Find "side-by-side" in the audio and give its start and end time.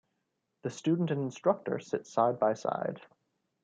2.07-3.01